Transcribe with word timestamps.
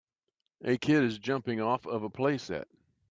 A 0.63 0.79
kid 0.79 1.03
is 1.03 1.19
jumping 1.19 1.61
off 1.61 1.85
of 1.85 2.01
a 2.01 2.09
play 2.09 2.39
set. 2.39 2.67